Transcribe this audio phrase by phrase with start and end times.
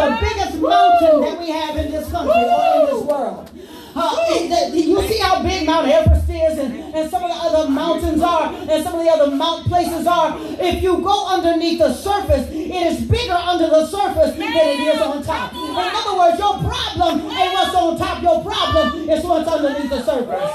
[0.00, 3.50] the biggest mountain that we have in this country or in this world.
[3.92, 7.68] Uh, the, you see how big Mount Everest is and, and some of the other
[7.68, 10.38] mountains are and some of the other mount places are.
[10.60, 15.00] If you go underneath the surface, it is bigger under the surface than it is
[15.02, 15.52] on top.
[15.54, 18.22] In other words, your problem ain't what's on top.
[18.22, 20.52] Your problem is what's underneath the surface.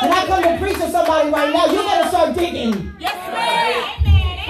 [0.00, 1.66] And I come to preach to somebody right now.
[1.66, 2.94] You better start digging.
[3.00, 3.97] Yes, ma'am.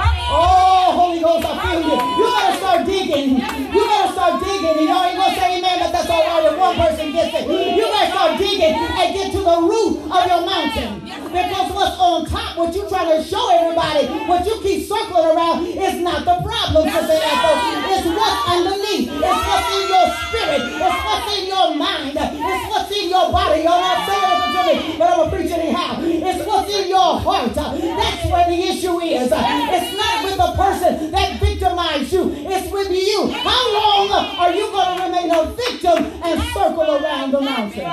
[0.01, 1.97] Oh, Holy Ghost, I feel you.
[1.99, 3.29] You gotta start digging.
[3.41, 4.87] You gotta start digging.
[4.87, 7.45] Y'all ain't gonna say amen, but that's all right if one person gets it.
[7.49, 11.01] You gotta start digging and get to the root of your mountain.
[11.29, 15.67] Because what's on top, what you trying to show everybody, what you keep circling around,
[15.67, 17.57] is not the problem, Sister Ethel.
[17.93, 19.13] It's what's underneath.
[19.13, 20.63] It's what's in your spirit.
[20.73, 22.17] It's what's in your mind.
[22.17, 23.61] It's what's in your body.
[23.61, 26.01] Y'all not saying it to me, but I'm gonna preach anyhow.
[26.01, 27.55] It's what's in your heart.
[27.55, 29.31] That's where the issue is.
[29.33, 32.33] It's not with the person that victimized you.
[32.35, 33.31] It's with you.
[33.31, 34.11] How long
[34.43, 37.87] are you going to remain a victim and circle around the mountain?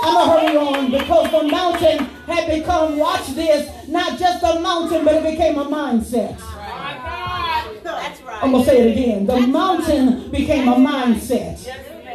[0.00, 4.60] I'm going to hurry on because the mountain had become, watch this, not just a
[4.60, 6.40] mountain, but it became a mindset.
[8.40, 9.26] I'm going to say it again.
[9.26, 11.66] The mountain became a mindset.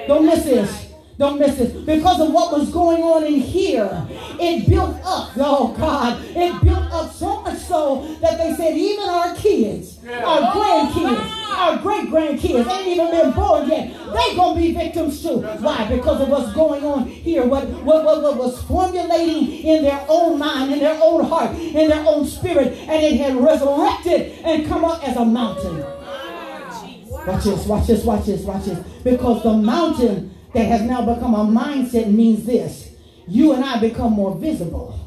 [0.08, 0.83] Don't miss this.
[1.24, 1.86] Don't miss it.
[1.86, 4.06] Because of what was going on in here,
[4.42, 5.32] it built up.
[5.38, 10.22] Oh God, it built up so much so that they said even our kids, yeah.
[10.22, 13.94] our grandkids, our great grandkids ain't even been born yet.
[14.14, 15.38] They gonna be victims too.
[15.38, 15.88] Why?
[15.88, 17.46] Because of what's going on here.
[17.46, 21.88] What, what, what, what was formulating in their own mind, in their own heart, in
[21.88, 25.86] their own spirit, and it had resurrected and come up as a mountain.
[25.88, 26.86] Ah,
[27.26, 28.80] watch this, watch this, watch this, watch this.
[29.06, 32.92] Because the mountain that has now become a mindset means this.
[33.28, 35.00] You and I become more visible.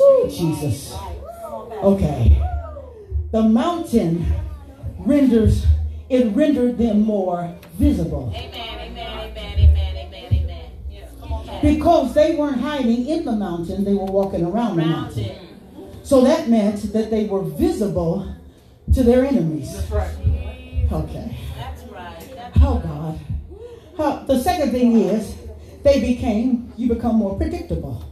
[0.00, 0.96] Ooh, Jesus.
[1.82, 2.42] Okay.
[3.30, 4.26] The mountain
[4.98, 5.66] renders,
[6.08, 8.32] it rendered them more visible.
[8.34, 10.70] Amen, amen, amen, amen, amen, amen.
[10.90, 11.10] Yes.
[11.62, 15.36] Because they weren't hiding in the mountain, they were walking around the mountain.
[16.02, 18.34] So that meant that they were visible
[18.94, 19.72] to their enemies.
[19.74, 20.88] That's right.
[20.90, 21.38] Okay.
[21.58, 22.52] That's right.
[22.62, 23.27] oh God
[23.98, 25.34] the second thing is
[25.82, 28.04] they became, you become more predictable.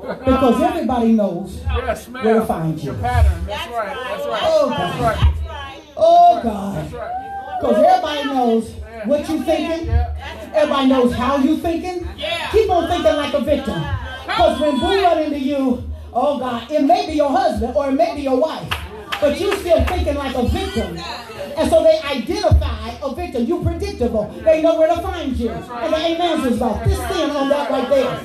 [0.00, 2.92] Because everybody knows yes, where to find you.
[2.92, 3.46] Your pattern.
[3.46, 3.96] That's right.
[3.96, 4.42] That's right.
[4.44, 5.16] Oh, oh God.
[5.16, 5.82] That's right.
[5.96, 7.60] Oh, God.
[7.60, 8.70] Because everybody knows
[9.04, 9.88] what you're thinking.
[10.54, 12.08] Everybody knows how you're thinking.
[12.52, 13.82] Keep on thinking like a victim.
[14.24, 17.92] Because when boo run into you, oh, God, it may be your husband or it
[17.92, 18.72] may be your wife.
[19.20, 20.96] But you're still thinking like a victim.
[21.58, 23.44] And so they identify a victim.
[23.44, 24.30] You predictable.
[24.44, 25.50] They know where to find you.
[25.50, 28.16] And the amens is about this thing on that right there.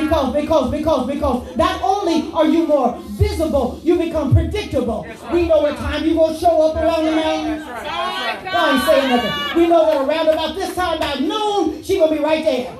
[0.00, 5.06] Because, because, because, because not only are you more visible, you become predictable.
[5.32, 7.62] We know what time you're going to show up around the mountain.
[7.62, 9.60] I ain't saying nothing.
[9.60, 12.72] We know that around about this time, about noon, she going to be right there.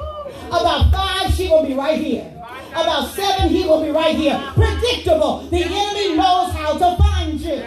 [0.46, 2.28] About five, she going to be right here.
[2.70, 4.38] About seven, he will be right here.
[4.54, 5.42] Predictable.
[5.48, 7.62] The enemy knows how to find you.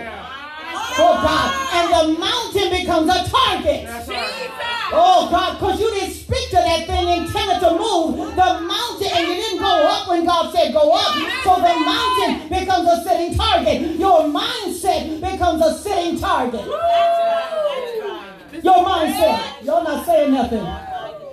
[0.97, 1.49] Oh God.
[1.75, 3.87] And the mountain becomes a target.
[4.91, 8.35] Oh God, because you didn't speak to that thing intended to move.
[8.35, 11.15] The mountain, and you didn't go up when God said go up.
[11.43, 13.97] So the mountain becomes a sitting target.
[13.97, 16.65] Your mindset becomes a sitting target.
[18.63, 19.63] Your mindset.
[19.63, 20.65] Y'all not saying nothing.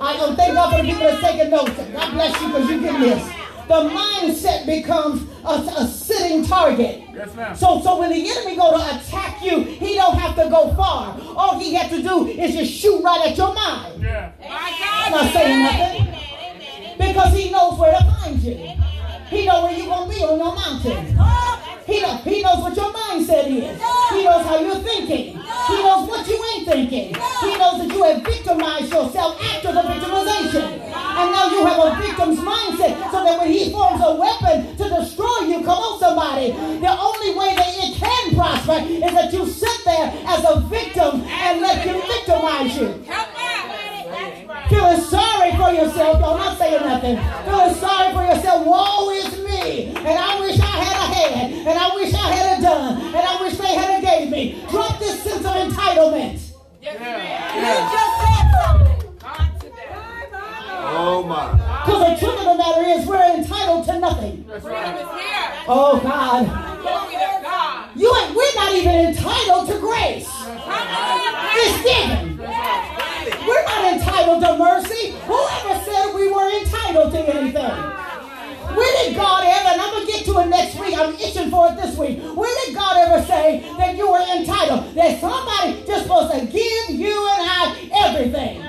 [0.00, 1.70] I don't thank God for the people that's taking notes.
[1.70, 3.41] God bless you because you get this
[3.72, 7.04] the mindset becomes a, a sitting target.
[7.14, 10.74] Yes, so, so when the enemy go to attack you, he don't have to go
[10.74, 11.18] far.
[11.34, 14.02] All he has to do is just shoot right at your mind.
[14.02, 14.32] Yeah.
[14.46, 16.98] I'm not saying nothing.
[16.98, 18.54] Because he knows where to find you.
[19.30, 21.06] He knows where you're going to be on your mountain.
[21.86, 23.80] He, know, he knows what your mindset is.
[24.12, 25.38] He knows how you're thinking.
[25.38, 25.81] He
[26.64, 27.14] thinking.
[27.14, 30.92] He knows that you have victimized yourself after the victimization.
[31.12, 34.88] And now you have a victim's mindset so that when he forms a weapon to
[34.88, 39.46] destroy you, come on somebody, the only way that it can prosper is that you
[39.46, 43.04] sit there as a victim and let him victimize you.
[44.68, 46.18] Feeling sorry for yourself.
[46.20, 47.16] Y'all not saying nothing.
[47.44, 48.66] Feeling sorry for yourself.
[48.66, 49.88] Woe is me.
[49.88, 51.52] And I wish I had a head.
[51.66, 53.02] And I wish I had a done.
[53.02, 54.64] And I wish they had a gave me.
[54.70, 56.51] Drop this sense of entitlement.
[56.82, 57.54] Yes, yeah.
[57.54, 58.98] You just said something.
[60.94, 61.52] Oh my.
[61.86, 64.44] Because the truth of the matter is we're entitled to nothing.
[64.48, 65.64] That's right.
[65.68, 66.42] Oh God.
[67.94, 70.26] You ain't, we're not even entitled to grace.
[71.54, 72.38] It's given.
[72.38, 75.12] We're not entitled to mercy.
[75.22, 77.76] Whoever said we were entitled to anything?
[78.74, 80.96] Where did God ever, and I'm going to get to to it next week.
[80.96, 82.18] I'm itching for it this week.
[82.18, 82.51] When did God ever
[83.32, 84.92] say that you were entitled?
[84.94, 87.60] That somebody just supposed to give you and I
[88.04, 88.60] everything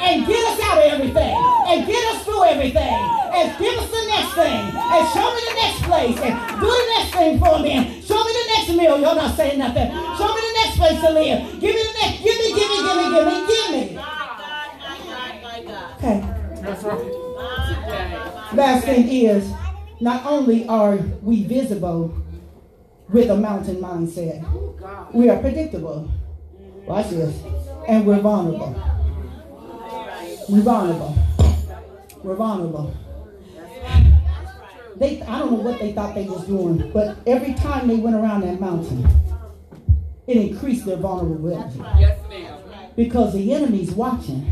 [0.00, 1.36] and get us out of everything
[1.68, 2.96] and get us through everything
[3.36, 6.86] and give us the next thing and show me the next place and do the
[6.96, 8.96] next thing for me and show me the next meal.
[8.96, 9.88] You're not saying nothing.
[10.16, 11.60] Show me the next place to live.
[11.60, 12.16] Give me the next.
[12.24, 13.84] Give me, give me, give me, give me, give me.
[16.00, 16.18] Okay.
[16.64, 17.20] That's right.
[18.54, 19.52] Last thing is,
[20.00, 22.16] not only are we visible
[23.12, 24.44] with a mountain mindset,
[25.12, 26.10] we are predictable.
[26.86, 27.36] Watch this.
[27.88, 28.74] And we're vulnerable.
[30.48, 31.16] We're vulnerable.
[32.22, 32.94] We're vulnerable.
[34.96, 38.16] They, I don't know what they thought they was doing, but every time they went
[38.16, 39.06] around that mountain,
[40.26, 41.78] it increased their vulnerability.
[41.98, 42.58] Yes, ma'am.
[42.96, 44.44] Because the enemy's watching.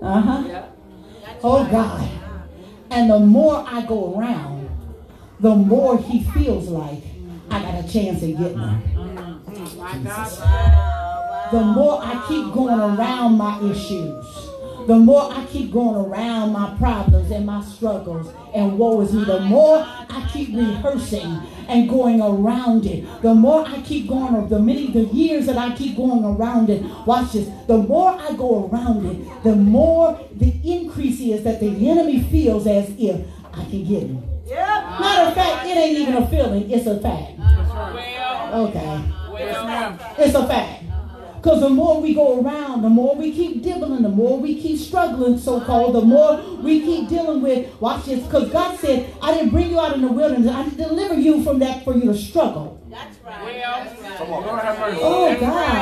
[0.00, 0.66] Uh huh.
[1.42, 2.08] Oh God.
[2.90, 4.70] And the more I go around,
[5.40, 7.02] the more he feels like
[7.54, 8.82] I got a chance at getting him.
[11.52, 14.44] The more I keep going around my issues
[14.86, 19.24] the more I keep going around my problems and my struggles and woe is me,
[19.24, 24.58] the more I keep rehearsing and going around it, the more I keep going, the
[24.58, 28.68] many the years that I keep going around it, watch this, the more I go
[28.68, 33.84] around it, the more the increase is that the enemy feels as if I can
[33.84, 34.33] get him.
[34.94, 35.00] Yep.
[35.00, 37.32] Matter of fact, it ain't even a feeling, it's a fact.
[38.54, 39.02] Okay.
[40.18, 40.84] It's a fact.
[41.36, 44.78] Because the more we go around, the more we keep dibbling, the more we keep
[44.78, 49.34] struggling, so called, the more we keep dealing with, watch this, because God said, I
[49.34, 52.04] didn't bring you out in the wilderness, I didn't deliver you from that for you
[52.04, 52.80] to struggle.
[52.88, 53.62] That's right.
[54.16, 54.44] Come on.
[54.46, 55.74] Oh, God.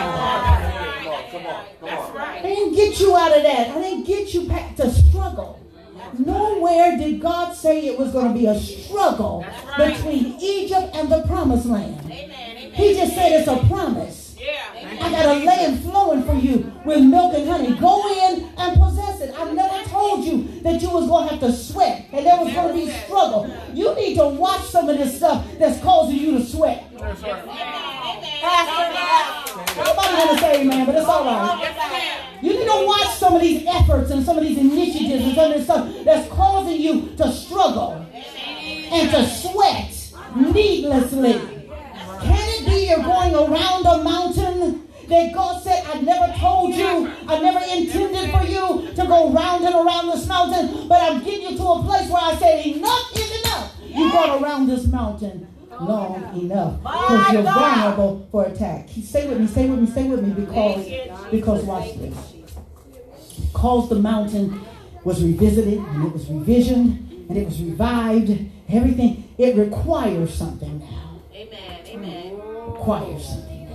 [1.31, 1.65] Come on.
[1.81, 2.17] Come on.
[2.17, 3.69] I didn't get you out of that.
[3.69, 5.62] I didn't get you back to struggle.
[6.19, 9.45] Nowhere did God say it was going to be a struggle
[9.77, 12.11] between Egypt and the promised land.
[12.11, 14.35] He just said it's a promise.
[14.39, 14.73] Yeah.
[15.01, 17.75] I got a land flowing for you with milk and honey.
[17.77, 19.35] Go in and possess it.
[19.39, 22.53] I never told you that you was going to have to sweat and there was
[22.53, 23.49] going to be struggle.
[23.73, 26.91] You need to watch some of this stuff that's causing you to sweat.
[26.93, 27.23] Nobody
[30.17, 31.82] going to say amen, but it's all right.
[32.73, 35.53] You need to watch some of these efforts and some of these initiatives and some
[35.53, 41.33] of this stuff that's causing you to struggle and to sweat needlessly.
[41.33, 47.11] Can it be you're going around a mountain that God said, I never told you,
[47.29, 51.51] I never intended for you to go round and around this mountain, but I'm getting
[51.51, 53.75] you to a place where I said, enough is enough.
[53.85, 55.49] You got around this mountain
[55.81, 58.89] long enough because you're vulnerable for attack.
[59.03, 62.32] Stay with me, stay with me, stay with me because, because watch this.
[63.43, 64.61] Because the mountain
[65.05, 68.31] was revisited and it was revisioned and it was revived,
[68.69, 71.21] everything, it requires something now.
[71.35, 72.37] Amen, amen.
[72.67, 73.69] Requires something.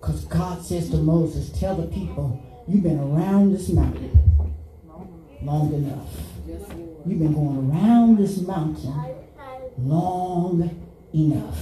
[0.00, 4.18] Because God says to Moses, tell the people, you've been around this mountain
[5.42, 6.08] long enough.
[7.06, 8.94] You've been going around this mountain
[9.78, 11.58] long enough.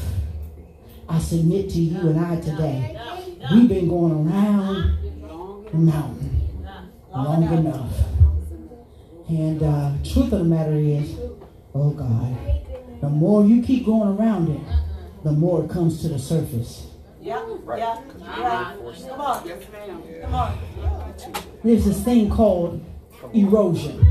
[1.08, 2.99] I submit to you and I today,
[3.52, 4.99] we've been going around
[5.70, 6.30] the mountain
[7.12, 7.93] long enough.
[9.29, 11.17] And uh, truth of the matter is,
[11.75, 12.37] oh God,
[13.01, 14.61] the more you keep going around it,
[15.25, 16.87] the more it comes to the surface.
[17.21, 17.79] Yeah, right.
[17.79, 18.77] yeah, yeah.
[19.09, 19.47] Come on.
[19.47, 20.03] Yes, ma'am.
[20.23, 20.59] Come on.
[21.62, 22.83] There's this thing called
[23.35, 24.07] erosion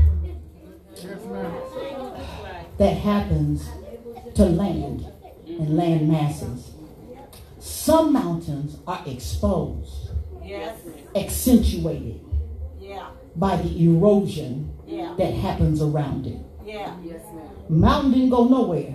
[2.78, 3.68] that happens
[4.36, 5.06] to land
[5.46, 6.70] and land masses.
[7.58, 10.10] Some mountains are exposed,
[10.42, 10.78] yes.
[11.14, 12.29] accentuated yeah.
[13.36, 15.14] By the erosion yeah.
[15.18, 16.38] that happens around it.
[16.64, 16.96] Yeah.
[17.02, 17.22] Yes,
[17.68, 18.94] Mountain didn't go nowhere.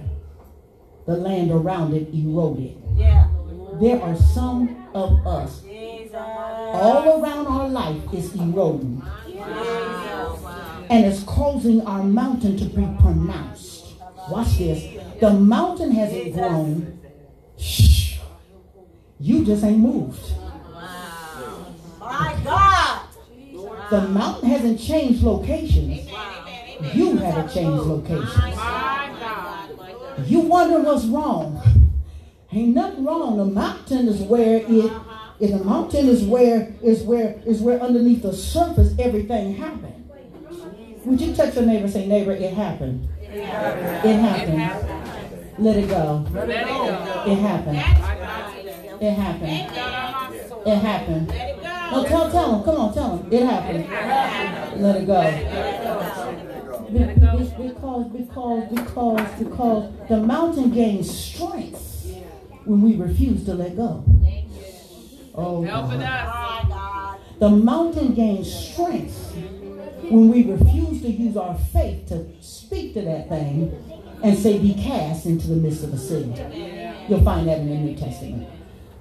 [1.06, 2.82] The land around it eroded.
[2.96, 3.28] Yeah
[3.80, 5.64] there are some of us
[6.14, 9.02] all around our life is eroding.
[10.90, 13.96] And it's causing our mountain to be pronounced.
[14.30, 15.02] Watch this.
[15.20, 17.00] The mountain hasn't grown.
[17.58, 18.20] Shh.
[19.20, 20.22] You just ain't moved.
[22.00, 23.02] My God.
[23.90, 26.08] The mountain hasn't changed locations.
[26.94, 28.56] You haven't changed locations.
[30.30, 31.62] You wonder what's wrong.
[32.52, 33.38] Ain't nothing wrong.
[33.38, 35.34] The mountain is where it uh-huh.
[35.40, 40.10] is the mountain is where is where is where underneath the surface everything happened.
[41.06, 43.08] Would you touch your neighbor and say, neighbor, it happened.
[43.22, 44.10] It happened.
[44.10, 45.64] It happened.
[45.64, 46.26] Let it go.
[46.32, 47.24] Let it go.
[47.28, 47.78] It happened.
[49.02, 50.66] It happened.
[50.66, 51.65] It happened.
[51.96, 52.64] No, tell, tell him.
[52.64, 53.32] Come on, tell him.
[53.32, 54.82] It happened.
[54.82, 55.22] Let it go.
[56.92, 62.06] because, because, because, because, because the mountain gains strength
[62.66, 64.04] when we refuse to let go.
[65.36, 67.20] Oh, God.
[67.40, 69.34] The mountain gains strength
[70.10, 73.74] when we refuse to use our faith to speak to that thing
[74.22, 76.34] and say, be cast into the midst of the sea.
[77.08, 78.50] You'll find that in the New Testament.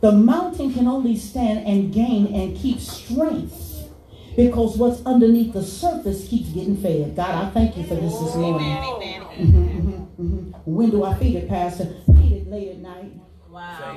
[0.05, 3.89] The mountain can only stand and gain and keep strength
[4.37, 7.17] because what's underneath the surface keeps getting fed.
[7.17, 8.69] God, I thank you for this this morning.
[8.69, 10.51] Mm-hmm, mm-hmm, mm-hmm.
[10.67, 11.87] When do I feed it, Pastor?
[12.05, 13.13] Feed it late at night.
[13.49, 13.97] Wow.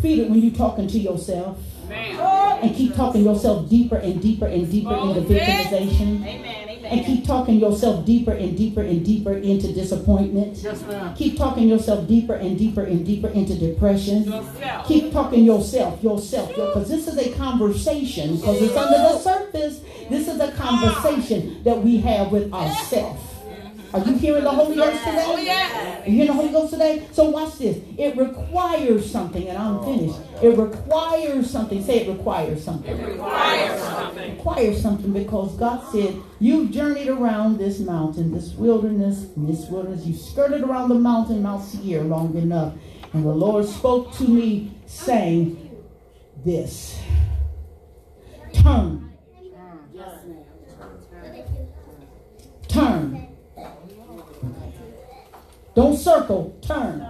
[0.00, 1.60] Feed it when you're talking to yourself.
[1.88, 6.26] And keep talking yourself deeper and deeper and deeper into victimization.
[6.26, 10.58] Amen and keep talking yourself deeper and deeper and deeper into disappointment.
[10.62, 10.84] Yes,
[11.16, 14.24] keep talking yourself deeper and deeper and deeper into depression.
[14.24, 14.86] Yourself.
[14.86, 19.80] Keep talking yourself, yourself, because this is a conversation, because it's under the surface.
[20.10, 23.31] This is a conversation that we have with ourselves.
[23.94, 25.24] Are you hearing the Holy Ghost today?
[25.26, 26.02] Oh, yeah.
[26.02, 27.06] Are you hearing the Holy Ghost today?
[27.12, 27.78] So watch this.
[27.98, 30.18] It requires something, and I'm finished.
[30.42, 31.84] It requires something.
[31.84, 32.98] Say it requires something.
[32.98, 34.30] It requires something.
[34.30, 40.06] It requires something because God said, You've journeyed around this mountain, this wilderness, this wilderness.
[40.06, 42.72] You skirted around the mountain, Mount Seir, long enough.
[43.12, 45.70] And the Lord spoke to me, saying
[46.44, 46.98] this
[48.54, 48.62] Turn.
[48.62, 49.11] Turn
[55.74, 57.06] don't circle, turn.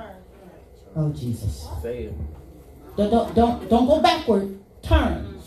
[0.95, 1.66] Oh, Jesus.
[1.83, 2.14] Say it.
[2.97, 5.40] Don't, don't, don't go backward, turn.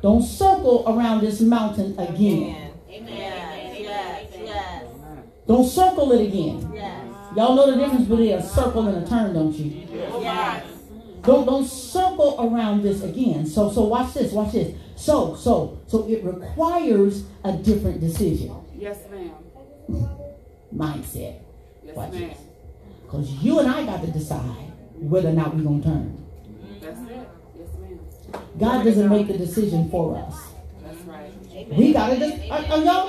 [0.00, 2.72] Don't circle around this mountain again.
[2.90, 3.76] Amen.
[3.82, 4.86] Yes, yes.
[5.46, 6.70] Don't circle it again.
[6.74, 7.06] Yes.
[7.36, 9.86] Y'all know the difference between a circle and a turn, don't you?
[9.90, 10.66] Yes.
[11.22, 13.46] Don't don't circle around this again.
[13.46, 14.76] So so watch this, watch this.
[14.96, 18.54] So so so it requires a different decision.
[18.76, 19.32] Yes, ma'am.
[20.74, 21.43] Mindset.
[21.92, 22.38] Watch this.
[23.02, 26.26] Because you and I got to decide whether or not we're going to turn.
[26.80, 27.28] That's it.
[27.56, 27.98] Yes, ma'am.
[28.58, 30.36] God doesn't make the decision for us.
[30.82, 31.32] That's right.
[31.76, 32.50] We got to decide.
[32.50, 33.08] Are, y'all?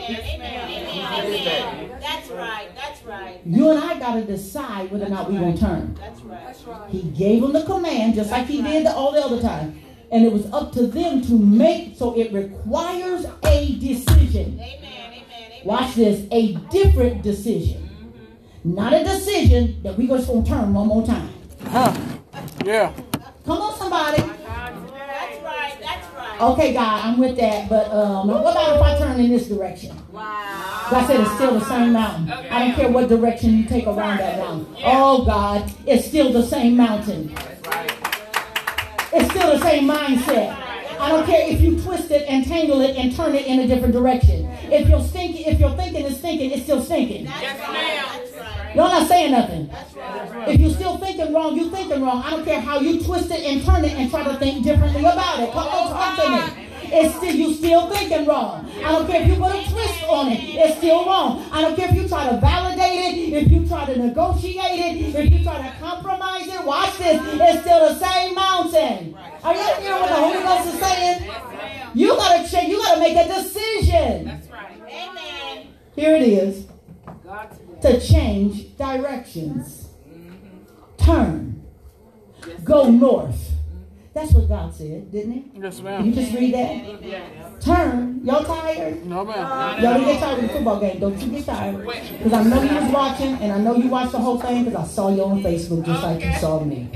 [2.00, 2.70] That's right.
[2.76, 3.42] That's right.
[3.46, 5.96] You and I got to decide whether or not we're going to turn.
[5.96, 6.46] That's right.
[6.46, 6.90] That's right.
[6.90, 9.82] He gave them the command just like he did all the other time.
[10.12, 14.60] And it was up to them to make, so it requires a decision.
[14.60, 15.62] Amen, amen, amen.
[15.66, 17.85] Watch this, a different decision.
[18.66, 21.30] Not a decision that we just gonna turn one more time.
[21.68, 21.96] Huh.
[22.66, 22.92] Yeah.
[23.46, 24.24] Come on, somebody.
[24.24, 25.78] That's right.
[25.80, 26.42] That's right.
[26.42, 27.70] Okay, God, I'm with that.
[27.70, 29.96] But um, what about if I turn in this direction?
[30.12, 30.88] Wow.
[30.90, 32.32] God said it's still the same mountain.
[32.32, 32.50] Okay.
[32.50, 34.76] I don't care what direction you take around that mountain.
[34.78, 34.94] Yeah.
[34.96, 37.36] Oh God, it's still the same mountain.
[37.68, 37.92] Right.
[39.14, 40.58] It's still the same mindset.
[41.00, 43.68] I don't care if you twist it and tangle it and turn it in a
[43.68, 44.50] different direction.
[44.72, 47.26] If you're thinking, if you're thinking is thinking, it's still thinking.
[47.26, 48.25] Yes, ma'am.
[48.76, 49.70] Y'all not saying nothing.
[50.48, 52.22] If you're still thinking wrong, you're thinking wrong.
[52.22, 55.00] I don't care how you twist it and turn it and try to think differently
[55.00, 55.52] about it.
[55.52, 56.66] Come on, talk to me.
[56.92, 58.70] It's still you still thinking wrong.
[58.84, 61.48] I don't care if you put a twist on it, it's still wrong.
[61.52, 65.16] I don't care if you try to validate it, if you try to negotiate it,
[65.16, 66.64] if you try to compromise it.
[66.64, 69.18] Watch this, it's still the same mountain.
[69.44, 71.32] Are you hearing what the Holy Ghost is saying?
[71.96, 72.70] You gotta change.
[72.70, 74.26] You gotta make a decision.
[74.26, 74.82] That's right.
[74.86, 75.68] Amen.
[75.96, 76.68] Here it is.
[77.86, 79.90] To change directions.
[80.98, 81.64] Turn.
[82.64, 83.52] Go north.
[84.12, 85.52] That's what God said, didn't he?
[85.54, 86.04] Yes, ma'am.
[86.04, 87.04] You just read that?
[87.04, 87.64] Yes.
[87.64, 88.22] Turn.
[88.24, 89.06] Y'all tired?
[89.06, 89.84] No, ma'am.
[89.84, 91.00] Y'all didn't get tired of the football game.
[91.00, 91.86] Don't you get tired.
[91.86, 94.84] Because I know you was watching, and I know you watched the whole thing because
[94.84, 96.90] I saw you on Facebook just like you saw me.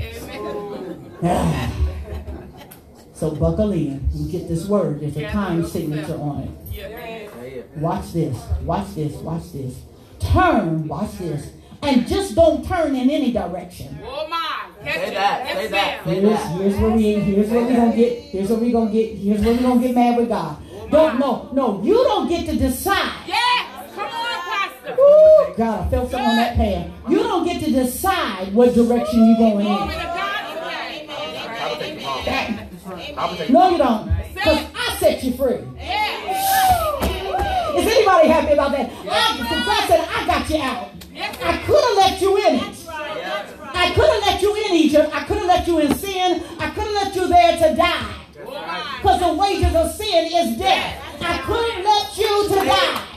[3.14, 5.02] so buckle in and get this word.
[5.02, 7.76] There's a time signature on it.
[7.76, 8.36] Watch this.
[8.62, 9.12] Watch this.
[9.12, 9.76] Watch this.
[10.32, 10.88] Turn.
[10.88, 11.52] Watch this.
[11.82, 13.98] And just don't turn in any direction.
[14.04, 14.68] Oh, my.
[14.84, 15.46] Say that.
[15.46, 16.04] Say that.
[16.04, 16.56] Say here's, that.
[16.56, 17.14] Here's where we.
[17.14, 18.18] Here's where we gonna get.
[18.18, 19.16] Here's where we gonna get.
[19.16, 20.56] Here's where we gonna get mad with God.
[20.90, 21.82] Don't no no.
[21.82, 23.26] You don't get to decide.
[23.26, 23.94] Yes.
[23.94, 24.92] Come on, Pastor.
[25.00, 26.92] Ooh, God, I felt something on that pan.
[27.08, 29.72] You don't get to decide what direction you're going in.
[33.52, 34.10] No, you don't.
[34.34, 35.54] Because I set you free.
[35.54, 36.09] Is
[38.28, 38.90] happy about that?
[39.08, 40.90] I, God said, I got you out.
[41.42, 42.88] I could have let you in it.
[43.74, 45.10] I could have let you in Egypt.
[45.12, 46.42] I could have let you in sin.
[46.58, 48.14] I could have let you there to die.
[49.00, 51.02] Because the wages of sin is death.
[51.20, 53.10] I couldn't let you to die.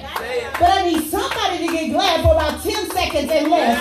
[0.59, 3.77] But I need somebody to get glad for about 10 seconds and less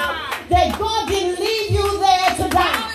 [0.49, 2.91] that God didn't leave you there to die.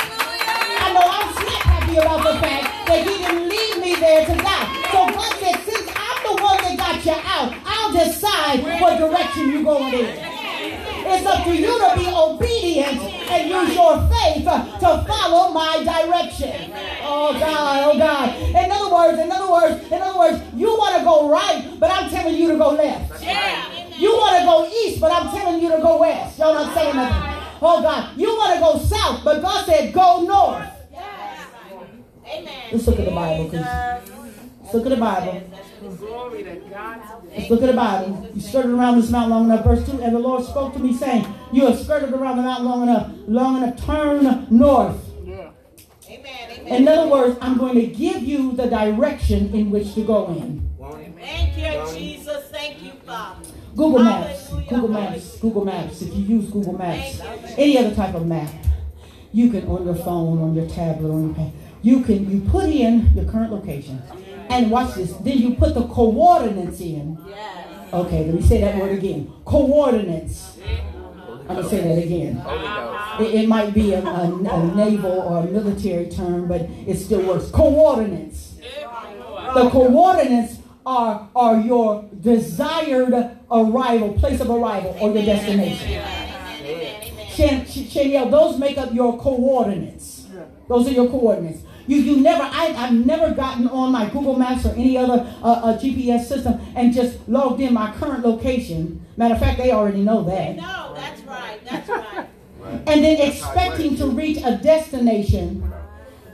[0.80, 4.36] I know I'm not happy about the fact that He didn't leave me there to
[4.36, 4.66] die.
[4.92, 9.52] So God said, since I'm the one that got you out, I'll decide what direction
[9.52, 10.20] you're going in.
[11.10, 16.74] It's up to you to be obedient and use your faith to follow my direction.
[17.02, 18.36] Oh God, oh God.
[18.36, 21.90] In other words, in other words, in other words, you want to go right, but
[21.90, 23.24] I'm telling you to go left.
[23.98, 26.38] You want to go east, but I'm telling you to go west.
[26.40, 27.34] Y'all not saying nothing.
[27.62, 30.70] Oh God, you want to go south, but God said go north.
[32.28, 32.70] Amen.
[32.74, 33.62] Let's look at the Bible, please.
[33.62, 35.42] Let's look at the Bible.
[35.98, 37.02] Glory to God.
[37.30, 38.30] Let's look at the Bible.
[38.34, 39.64] You skirted around this mountain long enough.
[39.64, 42.66] Verse 2, and the Lord spoke to me, saying, You have skirted around the mountain
[42.66, 43.12] long enough.
[43.28, 45.00] Long enough, turn north.
[45.24, 45.50] Yeah.
[46.10, 46.52] Amen.
[46.60, 46.82] Amen.
[46.82, 50.68] In other words, I'm going to give you the direction in which to go in.
[51.20, 52.48] Thank you, Jesus.
[52.50, 53.46] Thank you, Father.
[53.76, 54.50] Google Maps.
[54.50, 55.38] Google Maps.
[55.38, 56.02] Google Maps.
[56.02, 57.22] If you use Google Maps,
[57.58, 58.50] any other type of map,
[59.34, 62.66] you can on your phone, on your tablet, on your pad, you can you put
[62.66, 64.02] in your current location,
[64.50, 65.14] and watch this.
[65.14, 67.18] Then you put the coordinates in.
[67.28, 67.94] Yes.
[67.94, 69.32] Okay, let me say that word again.
[69.46, 70.58] Coordinates.
[71.50, 72.38] I'm gonna say that again.
[72.38, 73.24] Uh-huh.
[73.24, 77.26] It, it might be a, a, a naval or a military term, but it still
[77.26, 77.50] works.
[77.52, 78.56] Coordinates.
[79.54, 83.14] The coordinates are are your desired
[83.50, 86.04] arrival, place of arrival, or your destination.
[87.30, 90.28] Shan, Sh- Shanielle, those make up your coordinates.
[90.68, 91.62] Those are your coordinates.
[91.88, 95.48] You, you never, I, I've never gotten on my Google Maps or any other uh,
[95.48, 99.06] uh, GPS system and just logged in my current location.
[99.16, 100.58] Matter of fact, they already know that.
[100.58, 101.60] No, that's right.
[101.64, 102.28] That's right.
[102.88, 105.72] And then expecting to reach a destination,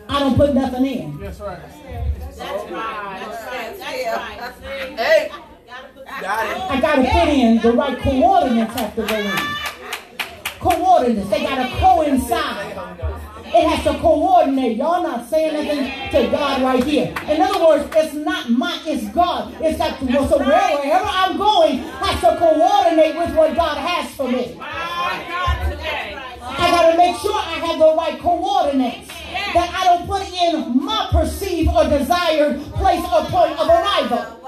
[0.10, 1.19] I don't put nothing in.
[1.19, 1.60] That's right.
[1.60, 2.10] That's right.
[2.38, 3.77] That's right.
[3.77, 4.88] That's right.
[4.88, 4.95] See?
[4.95, 5.31] Hey.
[5.67, 6.72] Gotta put Got it.
[6.72, 9.31] I gotta put in the right coordinates have to go in.
[10.60, 13.32] Coordinates, they gotta coincide.
[13.55, 14.77] It has to coordinate.
[14.77, 17.13] Y'all not saying anything to God right here.
[17.27, 19.53] In other words, it's not my, it's God.
[19.62, 20.05] It's got to.
[20.27, 24.55] So wherever I'm going has to coordinate with what God has for me.
[24.57, 26.19] My God today.
[26.41, 29.10] I gotta make sure I have the right coordinates.
[29.53, 34.39] That I don't put in my perceived or desired place or point of arrival.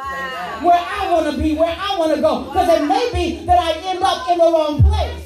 [0.66, 2.46] Where I want to be, where I want to go.
[2.46, 5.25] Because it may be that I end up in the wrong place.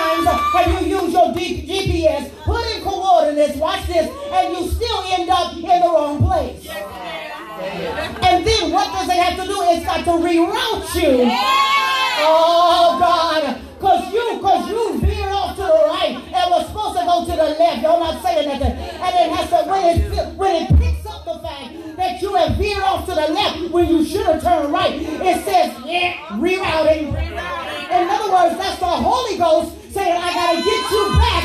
[0.00, 5.28] Times have you used your GPS, put in coordinates, watch this, and you still end
[5.28, 6.66] up in the wrong place?
[6.70, 9.60] And then what does it have to do?
[9.60, 11.28] It's got to reroute you.
[12.22, 13.60] Oh God.
[13.78, 17.32] Cause you, cause you veered off to the right and was supposed to go to
[17.32, 17.82] the left.
[17.82, 18.72] Y'all not saying nothing.
[18.72, 22.56] And it has to when it when it picks up the fact that you have
[22.56, 27.08] veered off to the left when you should have turned right, it says yeah, rerouting.
[27.90, 31.44] In other words, that's the Holy Ghost saying, I gotta get you uh, back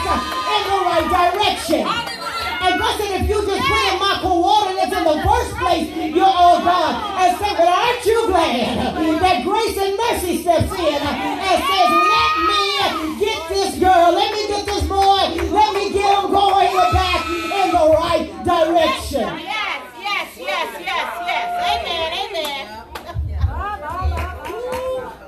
[0.56, 1.84] in the right direction.
[1.84, 6.24] And God said, if you just put in my coordinates in the first place, you're
[6.24, 6.96] all God.
[7.20, 12.32] And say, but aren't you glad that grace and mercy steps in and says, let
[12.48, 17.28] me get this girl, let me get this boy, let me get him going back
[17.28, 19.28] in the right direction.
[19.44, 21.48] Yes, yes, yes, yes, yes.
[21.76, 22.64] Amen, amen.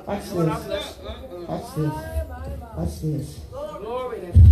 [0.08, 0.24] Watch
[0.64, 0.96] this.
[1.48, 2.17] Watch this.
[2.78, 3.40] Watch this.
[3.50, 4.52] Glory to God.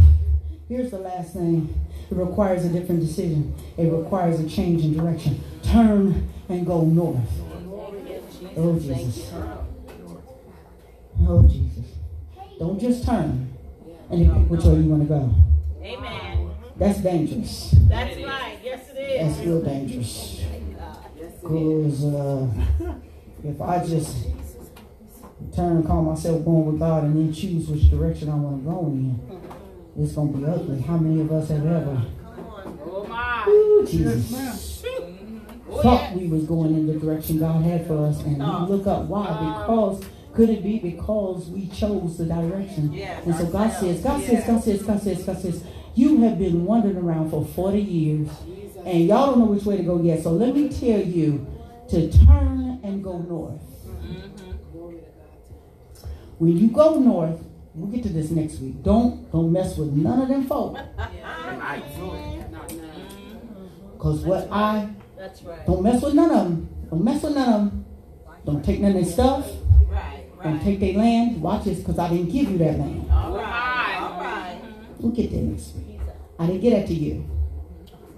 [0.67, 1.79] Here's the last thing.
[2.09, 3.53] It requires a different decision.
[3.77, 5.43] It requires a change in direction.
[5.61, 7.19] Turn and go north.
[8.57, 9.31] Oh Jesus.
[11.21, 11.85] Oh Jesus.
[12.57, 13.53] Don't just turn
[14.09, 15.29] and then pick which way you want to go.
[15.83, 16.49] Amen.
[16.77, 17.75] That's dangerous.
[17.81, 18.57] That's right.
[18.63, 19.35] Yes, it is.
[19.35, 20.41] That's real dangerous.
[21.43, 22.47] Because uh,
[23.43, 24.25] if I just
[25.55, 28.69] turn and call myself going with God and then choose which direction I want to
[28.69, 29.19] go in,
[29.97, 30.81] it's going to be ugly.
[30.81, 32.01] How many of us have ever
[32.87, 33.45] Oh my.
[33.47, 34.83] Ooh, Jesus.
[35.81, 39.05] Thought we was going in the direction God had for us, and we look up
[39.05, 39.25] why?
[39.27, 42.93] Because could it be because we chose the direction?
[42.93, 45.63] And so God says, God says, God says, God says, God says,
[45.95, 48.29] you have been wandering around for 40 years,
[48.85, 50.23] and y'all don't know which way to go yet.
[50.23, 51.45] So let me tell you
[51.89, 53.61] to turn and go north.
[56.37, 57.39] When you go north,
[57.73, 58.83] we'll get to this next week.
[58.83, 60.77] Don't don't mess with none of them folk.
[62.65, 63.97] Mm-hmm.
[63.99, 65.65] Cause what I That's right.
[65.65, 66.69] don't mess with none of them.
[66.89, 67.85] Don't mess with none of them.
[68.45, 69.49] Don't take none of their stuff.
[69.89, 71.41] Right, Don't take their land.
[71.41, 73.09] Watch this, cause I didn't give you that land.
[73.11, 73.97] All right.
[73.99, 74.59] All right.
[74.61, 75.01] Mm-hmm.
[75.03, 75.99] We'll get there next week.
[76.37, 77.25] I didn't get that to you.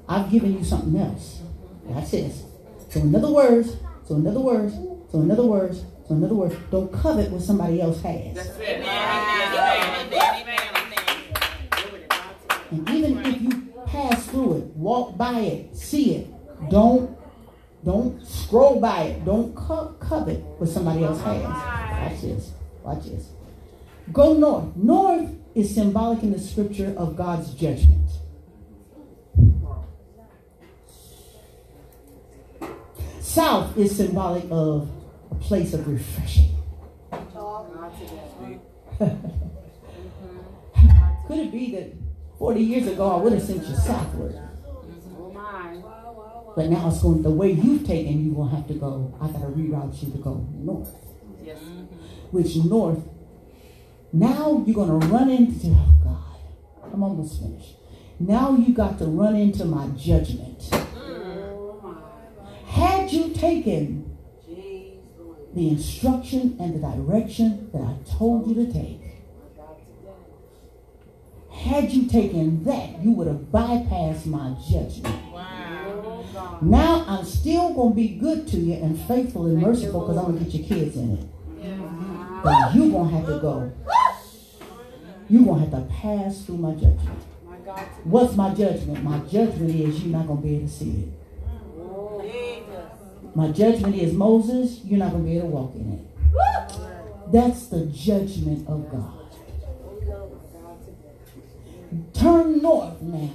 [0.09, 1.41] I've given you something else.
[1.89, 2.43] That's this.
[2.89, 3.75] So in other words,
[4.05, 4.73] so in other words,
[5.11, 8.35] so in other words, so in other words, don't covet what somebody else has.
[8.35, 8.85] That's it.
[12.71, 16.27] And even if you pass through it, walk by it, see it,
[16.69, 17.15] don't
[17.85, 19.23] Don't scroll by it.
[19.23, 21.43] Don't co- covet what somebody else has.
[21.43, 22.51] Watch this.
[22.83, 23.29] Watch this.
[24.11, 24.75] Go north.
[24.75, 28.09] North is symbolic in the scripture of God's judgment.
[33.21, 36.55] South is symbolic of a place of refreshing.
[41.27, 41.93] Could it be that
[42.39, 44.39] 40 years ago I would have sent you southward?
[46.55, 49.15] But now it's going the way you've taken, you will have to go.
[49.21, 50.89] I gotta reroute you to go north.
[51.43, 51.59] Yes.
[52.31, 53.03] Which north?
[54.11, 56.91] Now you're gonna run into oh God.
[56.91, 57.75] I'm almost finished.
[58.19, 60.63] Now you got to run into my judgment.
[60.73, 61.95] Oh.
[62.65, 64.06] Had you taken
[65.57, 69.01] the instruction and the direction that I told you to take,
[71.51, 75.15] had you taken that, you would have bypassed my judgment.
[76.37, 76.61] God.
[76.61, 80.45] Now I'm still gonna be good to you and faithful and merciful because I'm gonna
[80.45, 82.43] get your kids in it.
[82.43, 83.71] But you're gonna have to go.
[85.29, 87.23] You're gonna have to pass through my judgment.
[88.03, 89.03] What's my judgment?
[89.03, 91.16] My judgment is you're not gonna be able to see it.
[93.37, 97.31] My judgment is Moses, you're not gonna be able to walk in it.
[97.31, 99.13] That's the judgment of God.
[102.15, 103.29] Turn north now.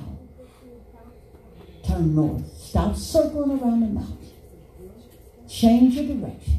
[1.87, 2.53] Turn north.
[2.59, 4.33] Stop circling around the mountain.
[5.49, 6.59] Change your direction.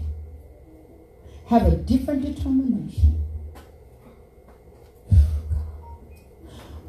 [1.48, 3.26] Have a different determination.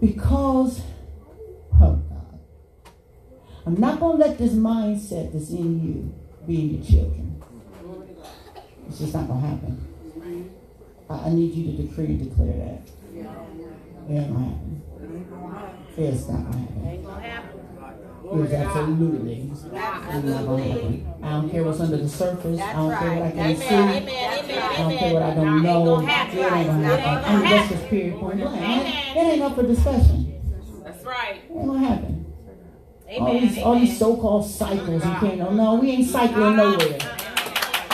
[0.00, 0.82] Because,
[1.82, 2.38] oh God,
[3.66, 6.14] I'm not going to let this mindset that's in you
[6.46, 7.42] be in your children.
[8.88, 9.88] It's just not going to happen.
[11.10, 12.80] I, need you to decree and declare that.
[13.14, 14.82] It ain't going to happen.
[15.96, 17.22] It's not going to happen.
[17.22, 17.64] Happen.
[18.32, 21.14] It's absolutely it's not going to happen.
[21.22, 22.60] I don't care what's under the surface.
[22.60, 23.66] I don't care what I can see.
[23.66, 26.00] I don't care what I don't know.
[26.00, 26.76] It ain't gonna happen.
[26.80, 29.16] gonna I mean, that's just period point blank.
[29.16, 30.82] It ain't up for discussion.
[30.82, 31.36] That's right.
[31.48, 32.13] It ain't gonna happen.
[33.18, 33.42] All Amen.
[33.48, 33.98] these, all these Amen.
[33.98, 35.50] so-called cycles you can't know.
[35.50, 36.98] No, we ain't cycling nowhere.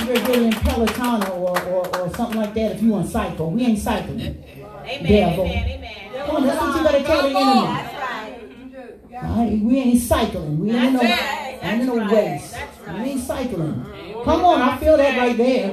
[0.07, 3.51] You're getting Peloton or, or, or something like that if you want to cycle.
[3.51, 4.21] We ain't cycling.
[4.21, 5.07] Amen.
[5.07, 5.45] devil.
[5.45, 5.69] Amen.
[5.69, 6.27] Amen.
[6.27, 7.61] Come on, that's what you gotta tell the enemy.
[7.61, 9.23] That's right.
[9.23, 10.59] All right, we ain't cycling.
[10.61, 11.59] We ain't in no, right.
[11.63, 12.55] ain't no That's race.
[12.87, 13.01] right.
[13.03, 13.87] We ain't cycling.
[14.25, 15.73] Come on, I feel that right there.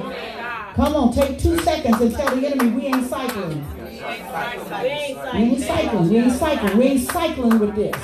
[0.74, 3.66] Come on, take two seconds and tell the enemy we ain't cycling.
[3.78, 5.60] We ain't We ain't cycling.
[5.62, 6.08] cycling.
[6.10, 6.78] We ain't cycling.
[6.78, 7.96] We ain't cycling with this.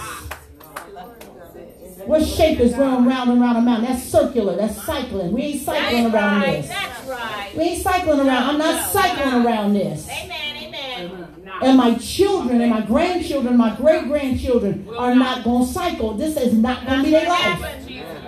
[2.07, 3.93] What shape is going round and round a mountain?
[3.93, 4.57] That's circular.
[4.57, 5.33] That's cycling.
[5.33, 6.63] We ain't cycling That's around right.
[6.63, 6.69] this.
[6.69, 7.51] That's right.
[7.57, 8.51] We ain't cycling around.
[8.51, 10.09] I'm not cycling around this.
[10.09, 10.57] Amen.
[10.57, 11.29] Amen.
[11.63, 16.15] And my children and my grandchildren, my great grandchildren are not going to cycle.
[16.15, 17.63] This is not going to be their life.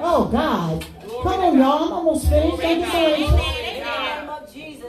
[0.00, 0.86] Oh, God.
[1.22, 1.84] Come on, y'all.
[1.84, 2.62] I'm almost finished.
[2.62, 3.66] Don't get so anxious.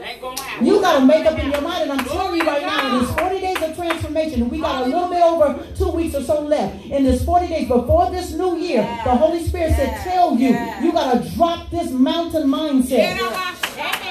[0.00, 0.66] Ain't gonna happen.
[0.66, 3.04] You got to make up in your mind, and I'm telling you right now, in
[3.04, 3.47] this 40 days of
[3.88, 6.84] transformation, and we got a little bit over two weeks or so left.
[6.86, 10.48] In this 40 days before this new year, the Holy Spirit said, Tell you,
[10.82, 13.14] you got to drop this mountain mindset.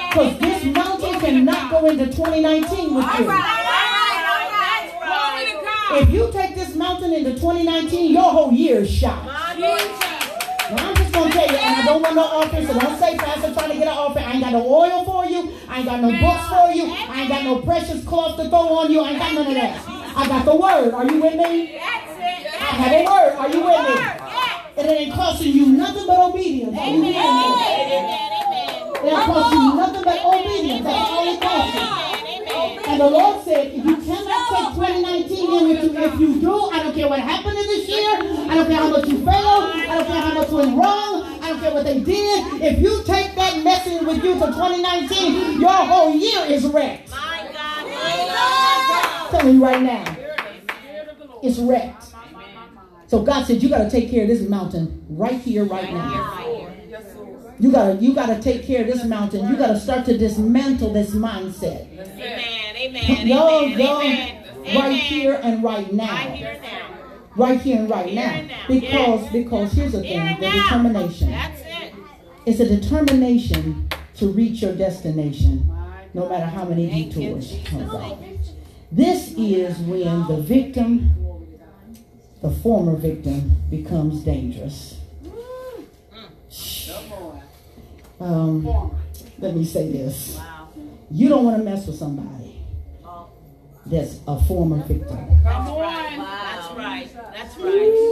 [0.10, 3.26] Because this mountain cannot go into 2019 with you.
[3.26, 3.36] Glory
[5.46, 6.02] to God.
[6.02, 9.26] If you take this mountain into 2019, your whole year is shot.
[9.26, 13.16] Now I'm just gonna tell you, and I don't want no offering, so don't say
[13.16, 14.26] Pastor I'm trying to get an offering.
[14.26, 15.54] I ain't got no oil for you.
[15.70, 16.86] I ain't got no books for you.
[16.90, 19.02] I ain't got no precious cloth to throw on you.
[19.02, 19.88] I ain't got none of that.
[20.18, 20.94] I got the word.
[20.94, 21.78] Are you with me?
[21.78, 23.36] I have a word.
[23.38, 23.96] Are you with me?
[24.78, 26.78] And it ain't costing you nothing but obedience.
[26.78, 27.18] Are you with me?
[28.98, 30.84] It ain't costing you nothing but obedience.
[30.84, 32.88] That's all it costs.
[32.88, 36.70] And the Lord said, if you cannot take 2019 in with you, if you do,
[36.72, 38.10] I don't care what happened in this year.
[38.50, 39.64] I don't care how much you failed.
[39.76, 41.17] I don't care how much went wrong.
[41.68, 42.62] I what they did.
[42.62, 47.10] If you take that message with you to 2019, your whole year is wrecked.
[47.14, 47.54] I'm
[49.32, 50.18] telling you right now,
[51.44, 52.06] it's wrecked.
[53.08, 56.44] So God said, you got to take care of this mountain right here, right now.
[57.60, 59.48] You gotta, you gotta take care of this mountain.
[59.50, 61.88] You gotta start to dismantle this mindset.
[62.78, 63.26] Amen.
[63.28, 63.98] Y'all, y'all,
[64.76, 66.38] right here and right now.
[67.36, 68.48] Right here and right now.
[68.68, 71.30] Because, because here's the thing, the determination.
[72.48, 75.70] It's a determination to reach your destination,
[76.14, 78.20] no matter how many detours come about.
[78.90, 81.12] This is when the victim,
[82.42, 84.96] the former victim, becomes dangerous.
[88.22, 88.96] Um,
[89.40, 90.40] let me say this.
[91.12, 92.62] You don't want to mess with somebody
[93.86, 95.18] that's a former victim.
[95.44, 96.18] Come on.
[96.18, 97.10] That's right.
[97.34, 98.07] That's right.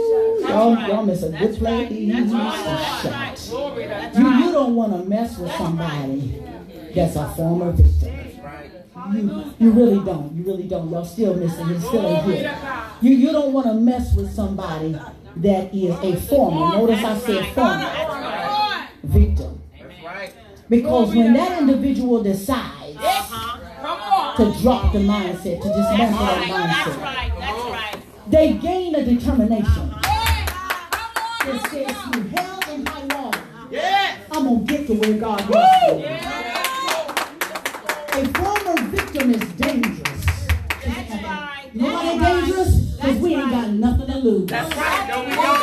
[0.56, 0.88] That's Y'all, right.
[0.88, 1.82] y'all miss a That's good play.
[1.84, 2.08] right.
[2.12, 2.64] That's right.
[2.64, 3.12] That's Shot.
[3.12, 3.88] right.
[3.88, 6.42] That's You, you don't want to mess with somebody
[6.94, 8.12] that's a former victim.
[9.12, 10.34] You, you really don't.
[10.34, 10.90] You really don't.
[10.90, 11.68] Y'all still missing.
[11.68, 12.58] You're still in here.
[13.02, 14.98] You, you don't want to mess with somebody
[15.36, 16.76] that is a former.
[16.78, 18.88] Notice I said former That's right.
[19.04, 19.62] victim.
[19.78, 20.34] That's right.
[20.70, 24.34] Because when that individual decides Uh-huh.
[24.36, 26.48] To drop the mindset, to dismantle That's that right.
[26.48, 27.32] That's mindset, right.
[27.38, 27.96] That's right.
[28.28, 29.94] they gain a determination
[31.46, 34.20] says through hell and high water, Yes.
[34.32, 36.04] I'm going to get to where God wants me.
[38.12, 40.24] A former victim is dangerous.
[40.84, 41.70] That's right.
[41.72, 42.74] You know why they're dangerous?
[42.96, 44.46] Because we ain't got nothing to lose.
[44.46, 45.08] That's right.
[45.08, 45.56] Don't we know that?